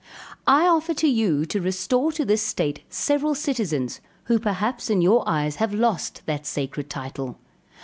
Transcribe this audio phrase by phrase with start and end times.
[0.47, 5.23] I offer to you to restore to this state several citizens, who perhaps in your
[5.29, 7.37] eyes have lost that sacred title.